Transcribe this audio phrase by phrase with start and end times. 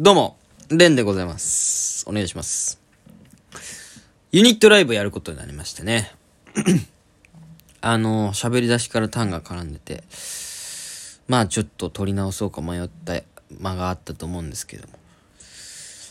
[0.00, 0.36] どうも、
[0.68, 2.04] レンでございます。
[2.08, 2.80] お願いします。
[4.30, 6.12] ユニットライブやることになりましてね。
[7.80, 10.04] あの、喋り出しからターンが絡んでて、
[11.26, 13.20] まあちょっと取り直そうか迷った
[13.58, 14.94] 間があったと思うんですけども。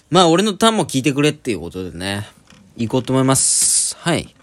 [0.10, 2.28] まあ俺のターンも聞いてくれっていうことでね、
[2.76, 3.96] 行こうと思います。
[4.00, 4.36] はい。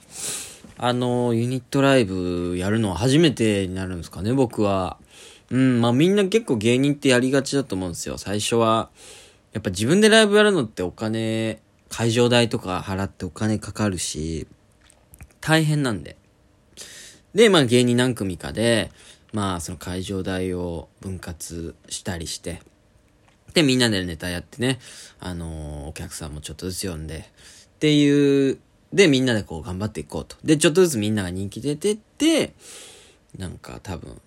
[0.79, 4.97] あの、ユニットライブやるのは初めてになるんですかね、僕は。
[5.51, 8.17] うん、まあみんな結構芸人ってやりがちだと思うんですよ。
[8.17, 8.89] 最初は、
[9.55, 14.49] やっぱ自分でライブやるのってお金、会場代とか払ってお金かかるし、
[15.41, 16.17] 大変なんで。
[17.35, 18.91] で、まあ芸人何組かで、
[19.33, 22.63] まあその会場代を分割したりして、
[23.55, 24.81] で、みんなでネタやってね、
[25.21, 28.59] あのーお客さんもちょっとずつ呼んで、っていう、
[28.93, 30.37] で、みんなでこう頑張っていこうと。
[30.43, 32.55] で、ちょっとずつみんなが人気出てって、
[33.39, 34.21] なんか多分、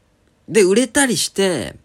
[0.48, 1.76] で、売れたりして、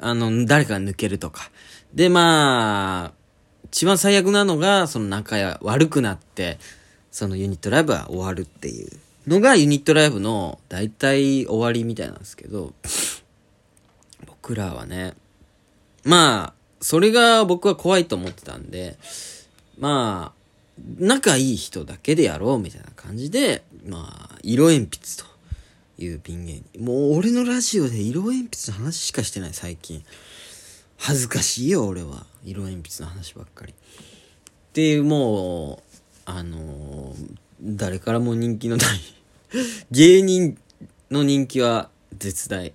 [0.00, 1.52] あの、誰かが抜けるとか。
[1.96, 3.12] で、まあ、
[3.64, 6.58] 一番最悪なのが、その仲や悪くなって、
[7.10, 8.90] そのユニットライブは終わるっていう
[9.26, 12.74] のがユニットライブの大体終わりみたいなんですけど、
[14.26, 15.14] 僕らはね、
[16.04, 18.98] まあ、それが僕は怖いと思ってたんで、
[19.78, 25.24] まあ、仲いい人だけでやろうみたいな感じで、まあ、色鉛筆と
[25.96, 26.84] いうピン芸人。
[26.84, 30.04] もう俺のラジオで色鉛筆の話しかしてない最近。
[30.98, 32.26] 恥ずかしいよ俺は。
[32.44, 33.72] 色鉛筆の話ばっかり。
[33.72, 33.74] っ
[34.72, 38.86] ていうもう、あのー誰からも人気のない
[39.90, 40.58] 芸人
[41.10, 42.74] の人気は絶大。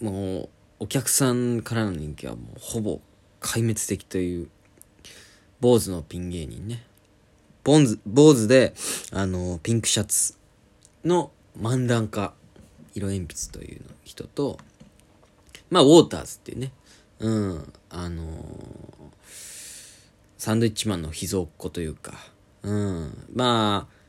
[0.00, 0.48] もう、
[0.80, 3.00] お客さんからの人気はもうほぼ
[3.40, 4.48] 壊滅的という、
[5.60, 6.84] 坊主のピン芸人ね。
[7.64, 8.74] ボンズ、坊主で、
[9.12, 10.34] あの、ピンクシャツ
[11.04, 12.32] の漫談家、
[12.94, 14.58] 色鉛筆という人と、
[15.70, 16.72] まあ、ウォーターズっていうね、
[17.20, 18.24] うん、あの
[20.38, 22.14] サンドイッチマンの秘蔵っ子というか、
[22.62, 24.00] うん、まあ、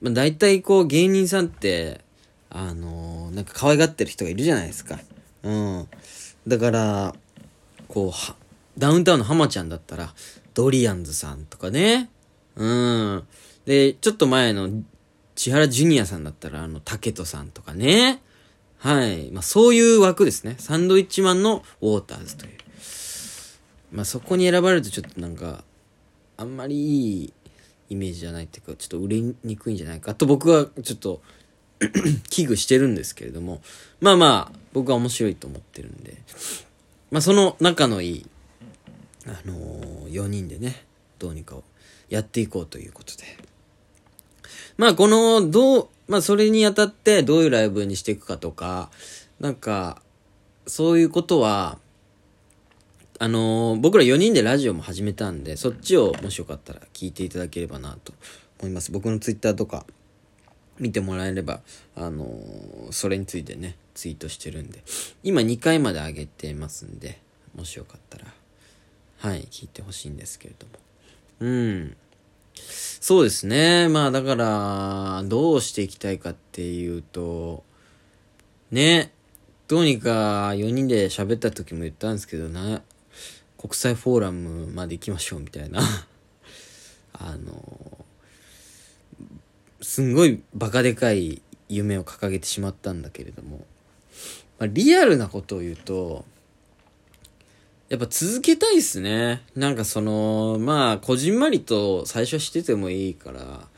[0.00, 2.00] まあ、大体こう芸人さんって、
[2.50, 4.98] あのなんか可愛がってる人がいるじゃないですか。
[5.42, 5.88] うん。
[6.46, 7.14] だから、
[7.88, 8.36] こう、は
[8.78, 10.14] ダウンタウンの浜ちゃんだったら、
[10.54, 12.10] ドリアンズさんとかね。
[12.56, 13.24] うん。
[13.66, 14.68] で、ちょっと前の
[15.34, 18.20] 千原ジュニアさんだったら、あの、竹人さんとかね。
[18.84, 19.30] はい。
[19.30, 20.56] まあ、そういう枠ですね。
[20.58, 22.52] サンドイッチマンのウォーターズという。
[23.92, 25.64] まあ、そこに選ばれるとちょっとなんか、
[26.36, 27.32] あんまりいい
[27.88, 31.22] イメージじゃないっていうか、ちょっと売れにくいんじゃないかと僕はちょっと
[32.28, 33.62] 危惧してるんですけれども、
[34.02, 36.18] まあまあ、僕は面白いと思ってるんで、
[37.10, 38.26] まあその仲のいい、
[39.26, 40.84] あのー、4人でね、
[41.18, 41.64] どうにかを
[42.10, 43.24] やっていこうということで。
[44.76, 48.90] まあこの、どう、まあそれにあたってどういうライブにしていくかとか、
[49.40, 50.02] なんか、
[50.66, 51.78] そういうことは、
[53.18, 58.12] あのー僕ら4人でラジオも始めたんで、そっちをもしよかったら聞いていただければなと
[58.60, 58.92] 思います。
[58.92, 59.86] 僕のツイッターとか
[60.78, 61.60] 見てもらえれば、
[61.94, 64.82] あのーそれについてね、ツイートしてるんで、
[65.22, 67.20] 今2回まで上げてますんで、
[67.54, 68.26] もしよかったら、
[69.18, 70.72] はい、聞いてほしいんですけれども。
[71.40, 71.96] うん。
[72.56, 73.88] そうですね。
[73.88, 77.64] まあだから、どうしていきたいかっていうと、
[78.70, 79.12] ね、
[79.68, 82.82] どうにか4人で喋った時も言ったんですけどな、
[83.58, 85.80] 国際フォーラムまで行きましょうみたいな。
[87.14, 88.04] あの、
[89.80, 93.66] すんごいバカでかい夢を掲げてしまったんだけれども、
[94.58, 96.24] まあ、リアルなことを言うと、
[97.88, 99.42] やっぱ続けたいっすね。
[99.54, 103.68] なんかその、まあ、こじんまりと最初しててもいいから、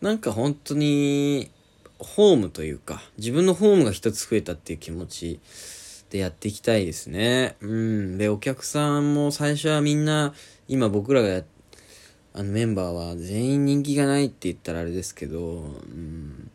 [0.00, 1.50] なんか本当に、
[1.98, 5.40] ホームというか、自分のホームが一つ増えたっていう気持ち
[6.10, 7.56] でやっていきたいですね。
[7.60, 8.18] うん。
[8.18, 10.34] で、お客さんも最初はみんな、
[10.68, 11.42] 今僕らが
[12.34, 16.50] あのメンバーは全員人気がないって言ったらあれですけど、うん、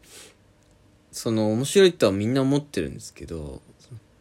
[1.12, 3.62] その面白いとはみんな思ってるんですけど、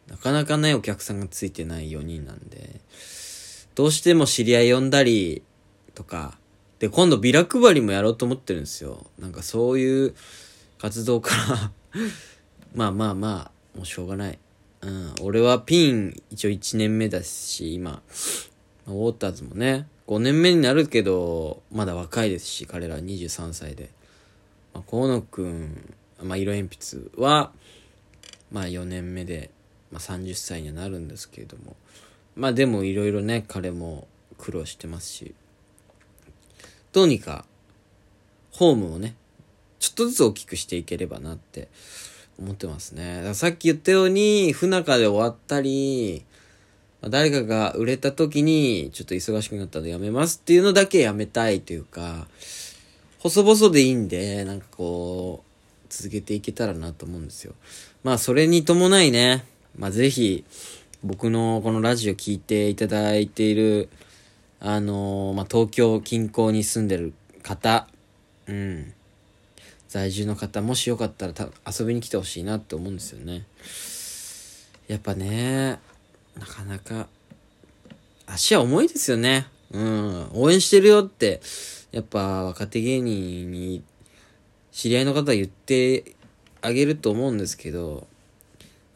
[0.07, 2.81] なかなかね、お客さんがついてない4人なんで、
[3.75, 5.41] どうしても知り合い呼んだり
[5.95, 6.37] とか、
[6.79, 9.05] で、今度ビラ配りもやろうと思ってるんですよ。
[9.17, 10.15] なんかそういう
[10.77, 11.71] 活動から
[12.75, 14.39] まあまあまあ、もうしょうがない。
[14.81, 18.01] うん、俺はピン一応1年目だし、今、
[18.85, 23.89] ウォーターズもね、5年目になるけど、まだ若いですし、彼ら23歳で。
[24.73, 27.53] まあ、河野くん、まあ、色鉛筆は、
[28.51, 29.51] まあ4年目で、
[29.93, 31.75] まあ30歳にはなるんですけれども。
[32.35, 34.07] まあでもいろいろね、彼も
[34.39, 35.35] 苦労してますし、
[36.91, 37.45] どうにか、
[38.51, 39.15] ホームをね、
[39.79, 41.69] ちょっとずつ大きくしていければなって
[42.39, 43.33] 思ってますね。
[43.35, 46.23] さっき言ったように、不仲で終わったり、
[47.01, 52.27] 誰かが売れた時に、ちょっと忙しくなったのでやめますっていうのだけやめたいというか、
[53.19, 55.53] 細々でいいんで、なんかこう、
[55.89, 57.53] 続けていけたらなと思うんですよ。
[58.03, 59.45] まあそれに伴いね、
[59.77, 60.45] まあぜひ、
[61.03, 63.89] 僕のこのラジオ聞いていただいている、
[64.59, 67.87] あのーまあ東京近郊に住んでる方、
[68.47, 68.93] うん。
[69.87, 73.45] 在住の方、もしよかったらた遊びに来てほしいなって思うんですよね。
[74.87, 75.79] やっぱね、
[76.39, 77.07] なかなか、
[78.25, 79.47] 足は重いですよね。
[79.71, 80.29] うん。
[80.33, 81.41] 応援してるよって、
[81.91, 83.83] やっぱ若手芸人に
[84.71, 86.15] 知り合いの方は言って
[86.61, 88.07] あげると思うんですけど、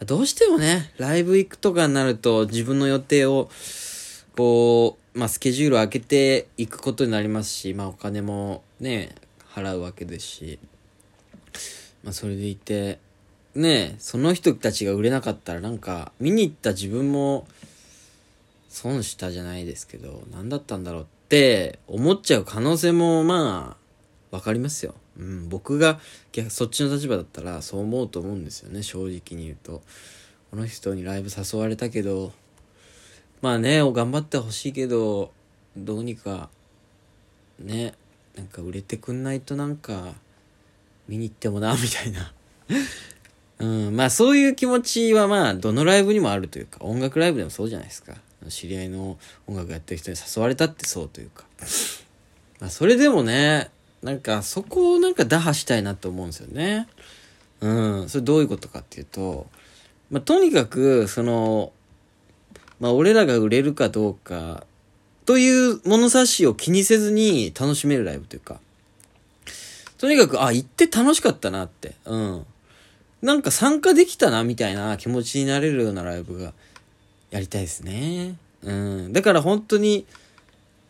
[0.06, 3.50] どうしてもね、ライブ行くとかになると自分の予定を、
[4.36, 9.16] こう、まあスケジュールを空けていくことになりますし、まあお金もね、
[9.52, 10.60] 払うわけですし、
[12.04, 13.00] まあそれでいて、
[13.56, 17.48] ねその人たちが売れなかったらなんか、見に行った自分も、
[18.70, 23.87] 損したじゃないですけど、何だったんだろうって思っちゃう可能性もまあ、
[24.32, 24.96] わかりますよ。
[25.18, 26.00] うん、僕が
[26.32, 29.82] 逆そっちの立場だったらそう思うと思うんですよね、正直に言うと。
[30.52, 32.32] この人にライブ誘われたけど、
[33.42, 35.32] まあね、頑張ってほしいけど、
[35.76, 36.50] どうにか、
[37.60, 37.94] ね、
[38.36, 40.14] なんか売れてくんないとなんか、
[41.08, 42.34] 見に行ってもな、 みたいな。
[43.60, 48.16] うん、まあそういう気持ちはまあどのライブにもあるというか、音楽ライブでもそうじゃないですか。
[48.50, 51.46] 知り合いの音楽やってる人に誘われたってそうというか。
[52.60, 53.72] まあそれでもね、
[54.02, 56.88] なんかそこをなんか打破したいなと思うんですよね。
[57.62, 57.70] う
[58.04, 59.48] ん、それどういうことかっていうと、
[60.12, 61.72] まあとにかく、その、
[62.80, 64.66] まあ俺らが売れるかどうか、
[65.26, 68.60] という物差しを気にせずに楽しめるライブというか、
[69.98, 72.46] とにかく、あ、行って楽しかったなって、うん。
[73.22, 76.54] なんか参加できたなみたいな気持ちになれるようなライブが
[77.32, 78.38] やりたいですね。
[78.62, 79.12] うん。
[79.14, 80.06] だから本当に、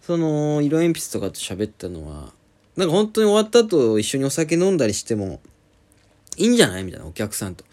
[0.02, 2.34] その、色鉛筆とかと喋ったのは、
[2.78, 5.42] なんか本当に終わった後一緒にお酒飲んだりしても
[6.38, 6.84] いいんじゃない？
[6.84, 7.66] みたいなお客さんと。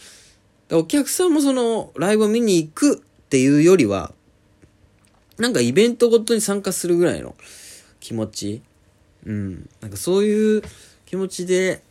[0.72, 2.98] お客さんもそのライブを見に行くっ
[3.28, 4.12] ていうよりは、
[5.36, 7.36] なんかイベントごとに参加するぐらいの
[8.00, 8.62] 気持ち。
[9.26, 9.68] うん。
[9.82, 10.62] なんかそういう
[11.04, 11.82] 気持ちで、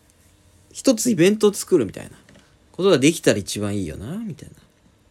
[0.71, 2.11] 一つイベントを作るみたいな
[2.71, 4.55] ことができたら一番いいよな、みたいな。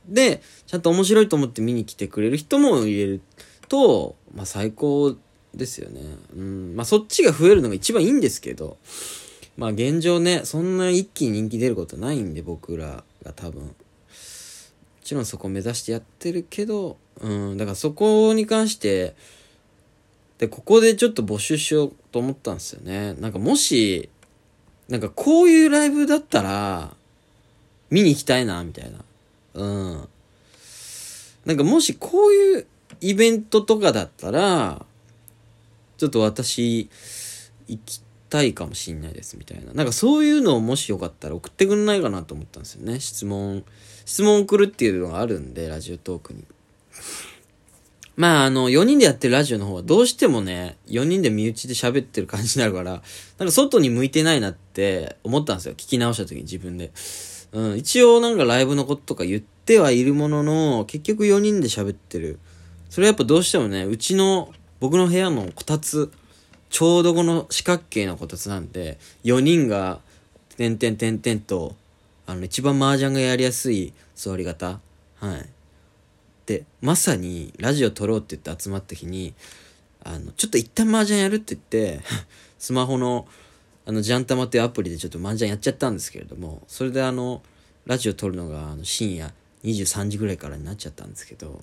[0.09, 3.21] で、ちゃんと面白いと思って見に来てくれる人も入れる
[3.69, 5.17] と、まあ最高
[5.55, 6.01] ですよね。
[6.35, 6.77] うん。
[6.77, 8.79] まあそっちが増えるのが一番いいんですけど、
[9.57, 13.63] まあ現状ね、そんな一気に人気出ることないんで僕らが多分。
[13.65, 13.71] も
[15.05, 19.15] ちろんそこ目指してやってるけど、うん、だからそこに関して、
[20.39, 23.15] で、ここでちょっと募集しようと思ったんですよね。
[23.15, 24.09] なんかもし、
[24.89, 26.97] なんかこういうライブだったら、
[27.91, 29.05] 見に行きたいな、みたいな。
[29.55, 30.09] うん。
[31.45, 32.67] なんかもしこういう
[33.01, 34.85] イベントとかだったら、
[36.03, 36.91] ちょっと私、
[37.69, 39.73] 行きたいかもしんないです、みたいな。
[39.73, 42.99] なんかそういうのをもしよかったら送ってくんないかなと思ったんですよね。
[42.99, 43.63] 質問。
[44.05, 46.45] 質問送るっていうのがあるんで、ラジオトークに。
[48.17, 53.01] まあ、あの、4人でやってるラジオの方はどうしてもね、4人で身内で喋ってる感じになるから、
[53.39, 55.75] なんか外に向いてないなって思ったんですよ。
[55.75, 56.91] 聞き直した時に自分で。
[57.53, 62.41] うん、一応なんかライブのこととか言ってはいるものの、結局4人で喋ってる。
[62.91, 66.11] それはやっぱどうしてもね、うちの、僕の部屋のこたつ、
[66.69, 70.01] ちょうどこの四角形のこたつなんで、4人が、
[70.57, 71.77] てんてんてんてんと、
[72.27, 74.81] あの、一番麻雀がやりやすい座り方。
[75.21, 75.49] はい。
[76.47, 79.35] で、まさにラジオ撮ろうって言って集まった日に、
[80.03, 82.01] あの、ちょっと一旦麻雀やるって言って、
[82.59, 83.29] スマホの、
[83.87, 87.41] あの、ジャンタマっていうアプリでちょっと麻雀やっちゃったんですけれども、それであの、
[87.87, 91.63] ラジオ撮るのが、あの、深夜23時ぐらいからになっちゃったんですけど、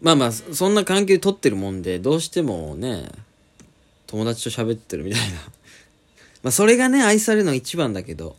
[0.00, 3.10] まあまあ、そんな関係撮ってるもんで、どうしてもね、
[4.06, 5.36] 友達と喋ってるみたいな。
[6.42, 8.34] まあ、それがね、愛されるのが一番だけど、っ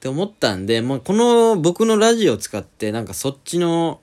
[0.00, 4.00] て思ったんで、まあ、この僕のラジオを使って、なんかそっちの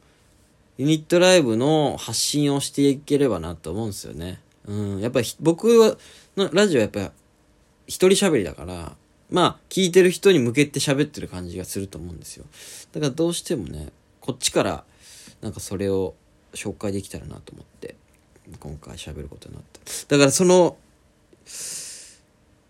[0.78, 4.40] ユニットライブの発信をしていければなと思うんですよね。
[4.68, 5.00] うん。
[5.00, 5.98] やっぱり僕
[6.38, 7.12] のラジオはやっぱ
[7.88, 8.96] 一人喋りだから、
[9.32, 12.46] まあ、聞いてる人に向けて喋ってる感じがすると思うんですよ。
[12.94, 13.90] だからどうしてもね、
[14.22, 14.84] こっちから、
[15.42, 16.14] なんかそれを
[16.54, 17.96] 紹介できたらなと思って、
[18.60, 19.80] 今回喋ることになった。
[20.08, 20.78] だからその、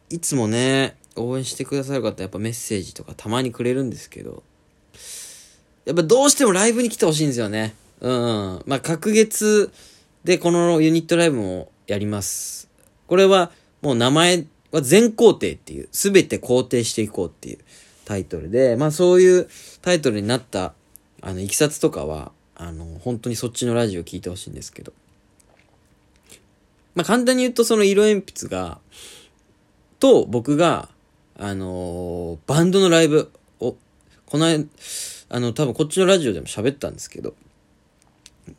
[0.09, 4.43] いつもね、応援してくださる方、やっぱメッセージとかたまにくれるんですけど、
[5.85, 7.73] やっぱどうしてもライブに来てほしいんですよね。
[8.01, 8.61] うん。
[8.65, 9.71] まあ、隔月
[10.23, 12.69] でこのユニットライブもやります。
[13.07, 17.59] これはもう名前は全肯定っていう、すべて肯定していこうっていう
[18.05, 19.49] タイトルで、まあそういう
[19.81, 20.73] タイトルになった、
[21.21, 24.91] あの、いきさつとかは、あの、本当にそっちのラジオ聞いてほしいんですけど。
[26.95, 28.79] まあ、簡単に言うとその色鉛筆が、
[29.99, 30.89] と僕が、
[31.39, 33.75] あのーバンドのライブを、
[34.25, 34.65] この間、
[35.29, 37.35] あの、多分こっちのラジオでも喋ったんですけど、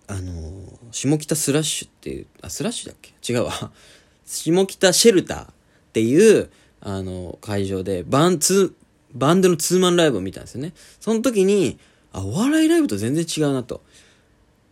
[0.06, 3.12] あのー下北スラッシュっていう、あ、スラッシュだっけ？
[3.32, 3.72] 違うわ。
[4.24, 5.48] 下北シェルターっ
[5.92, 6.50] ていう、
[6.80, 10.72] あの会場で、バン、ツー、バンドのツーマンライブを見たんですよね。
[11.00, 11.78] その時に、
[12.12, 13.82] あ、お笑いライブと全然違うなと。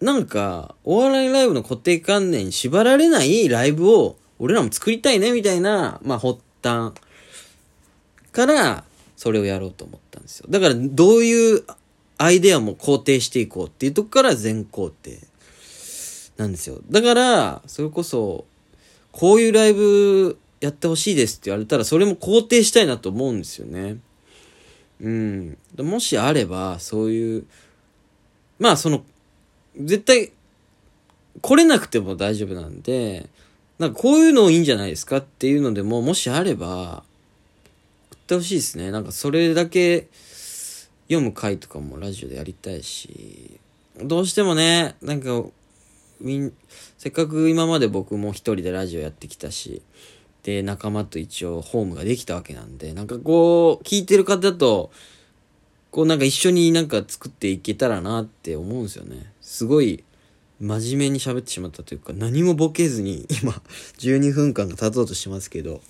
[0.01, 6.93] なんか、お笑いライブの固定観念に縛られないライブを、俺らも作りたいね、みたいな、まあ、発端
[8.33, 8.85] から、
[9.17, 10.47] それをやろうと思ったんですよ。
[10.51, 11.65] だから、どういう
[12.19, 15.19] アイデアも肯定していこうっていうとこから全肯定
[16.37, 16.81] なんですよ。
[16.91, 18.45] だから、それこそ、
[19.13, 23.97] こういうライブやってほしいですって言われたら、それも肯定したいなと思うんですよね。
[25.01, 25.59] うん。
[25.79, 27.47] もしあれば、そういう、
[28.59, 29.03] まあ、その、
[29.79, 30.33] 絶対、
[31.43, 33.29] 来れなくても大丈夫なんで、
[33.79, 37.03] なんかこういうのいいんじゃないですかっていうのでも、もしあれば、
[38.11, 38.91] 送ってほしいですね。
[38.91, 40.09] なんかそれだけ
[41.09, 43.61] 読む回とかもラジオでやりたいし、
[44.03, 45.45] どうしてもね、なんか、
[46.21, 46.53] みん、
[46.97, 49.83] せっかく今まで僕も一人でラジオやってきたし、
[50.43, 54.91] で、仲間と一応ホームができたわけなんで、なんかこう、聞いてる方と、
[55.91, 59.33] こうなんか一緒になんか作っていけたらなって思うんですよね。
[59.47, 60.03] すごい
[60.61, 63.53] 真面目に喋ってしまったというか、何もボケずに今
[63.99, 65.81] 12分間が経とうとしてますけど、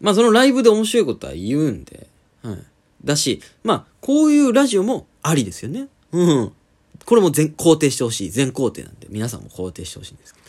[0.00, 2.06] まあそのライブで面白いことは言うんで、
[2.42, 2.64] はい。
[3.04, 5.88] だし、まあこういうラジオもありですよね。
[6.12, 6.52] うん。
[7.04, 8.30] これも全肯定してほしい。
[8.30, 10.46] 全肯定なんで、皆さんも肯定してほしいんですけど。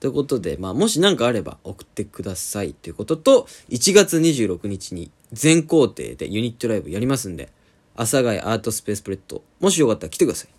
[0.00, 7.48] ということで、まあ、もし何かあれば送ってくださいということと、1月26日に全工程でユニットライブやりますんで、
[7.94, 10.55] 阿佐ヶ谷アートスペースプレッド、もしよかったら来てください。